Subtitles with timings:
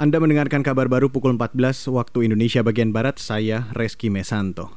[0.00, 4.72] Anda mendengarkan kabar baru pukul 14 waktu Indonesia bagian Barat, saya Reski Mesanto.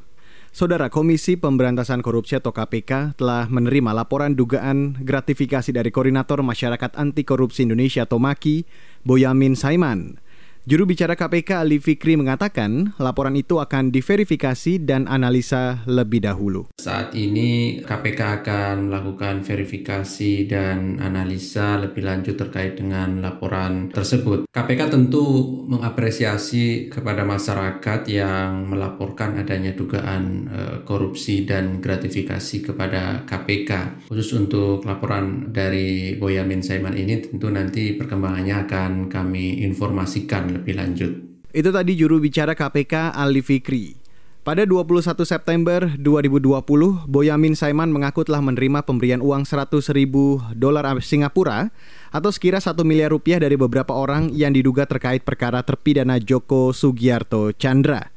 [0.51, 7.23] Saudara Komisi Pemberantasan Korupsi atau KPK telah menerima laporan dugaan gratifikasi dari Koordinator Masyarakat Anti
[7.23, 8.67] Korupsi Indonesia atau MAKI,
[9.07, 10.19] Boyamin Saiman.
[10.63, 16.71] Juru bicara KPK Ali Fikri mengatakan laporan itu akan diverifikasi dan analisa lebih dahulu.
[16.79, 24.47] Saat ini KPK akan melakukan verifikasi dan analisa lebih lanjut terkait dengan laporan tersebut.
[24.55, 33.99] KPK tentu mengapresiasi kepada masyarakat yang melaporkan adanya dugaan eh, korupsi dan gratifikasi kepada KPK.
[34.07, 41.11] Khusus untuk laporan dari Boyamin Saiman ini tentu nanti perkembangannya akan kami informasikan lebih lanjut.
[41.53, 44.03] Itu tadi juru bicara KPK Ali Fikri.
[44.43, 51.71] Pada 21 September 2020, Boyamin Saiman mengaku telah menerima pemberian uang 100 ribu dolar Singapura
[52.11, 57.55] atau sekira 1 miliar rupiah dari beberapa orang yang diduga terkait perkara terpidana Joko Sugiarto
[57.55, 58.11] Chandra.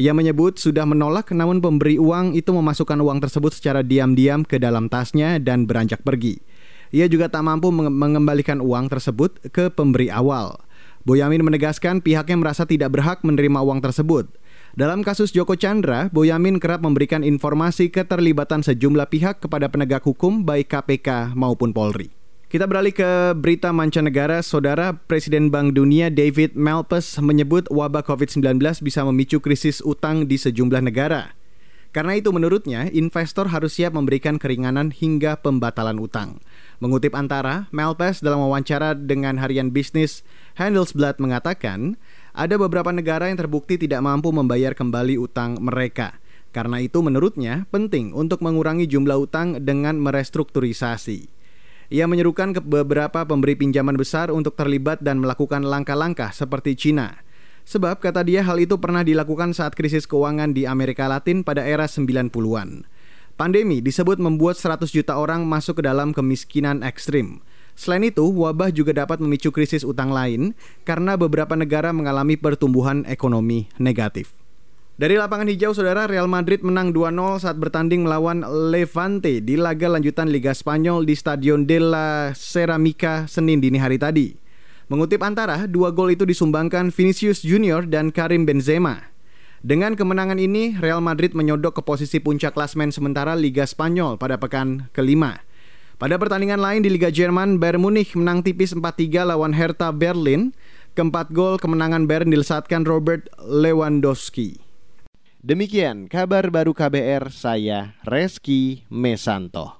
[0.00, 4.88] Ia menyebut sudah menolak namun pemberi uang itu memasukkan uang tersebut secara diam-diam ke dalam
[4.88, 6.40] tasnya dan beranjak pergi.
[6.96, 10.56] Ia juga tak mampu mengembalikan uang tersebut ke pemberi awal.
[11.08, 14.28] Boyamin menegaskan pihaknya merasa tidak berhak menerima uang tersebut.
[14.76, 20.68] Dalam kasus Joko Chandra, Boyamin kerap memberikan informasi keterlibatan sejumlah pihak kepada penegak hukum baik
[20.68, 22.12] KPK maupun Polri.
[22.52, 24.44] Kita beralih ke berita mancanegara.
[24.44, 30.84] Saudara Presiden Bank Dunia David Malpass menyebut wabah COVID-19 bisa memicu krisis utang di sejumlah
[30.84, 31.37] negara.
[31.98, 36.38] Karena itu menurutnya, investor harus siap memberikan keringanan hingga pembatalan utang.
[36.78, 40.22] Mengutip antara, Malpass dalam wawancara dengan harian bisnis
[40.62, 41.98] Handelsblad mengatakan,
[42.38, 46.22] ada beberapa negara yang terbukti tidak mampu membayar kembali utang mereka.
[46.54, 51.26] Karena itu menurutnya penting untuk mengurangi jumlah utang dengan merestrukturisasi.
[51.90, 57.10] Ia menyerukan ke beberapa pemberi pinjaman besar untuk terlibat dan melakukan langkah-langkah seperti Cina–
[57.68, 61.84] Sebab kata dia hal itu pernah dilakukan saat krisis keuangan di Amerika Latin pada era
[61.84, 62.88] 90-an.
[63.36, 67.44] Pandemi disebut membuat 100 juta orang masuk ke dalam kemiskinan ekstrim.
[67.76, 70.56] Selain itu, wabah juga dapat memicu krisis utang lain
[70.88, 74.32] karena beberapa negara mengalami pertumbuhan ekonomi negatif.
[74.96, 80.32] Dari lapangan hijau, saudara Real Madrid menang 2-0 saat bertanding melawan Levante di laga lanjutan
[80.32, 84.47] Liga Spanyol di Stadion de la Ceramica Senin dini hari tadi.
[84.88, 89.12] Mengutip antara, dua gol itu disumbangkan Vinicius Junior dan Karim Benzema.
[89.60, 94.88] Dengan kemenangan ini, Real Madrid menyodok ke posisi puncak klasmen sementara Liga Spanyol pada pekan
[94.96, 95.44] kelima.
[96.00, 100.56] Pada pertandingan lain di Liga Jerman, Bayern Munich menang tipis 4-3 lawan Hertha Berlin.
[100.96, 104.56] Keempat gol kemenangan Bayern dilesatkan Robert Lewandowski.
[105.44, 109.77] Demikian kabar baru KBR, saya Reski Mesanto.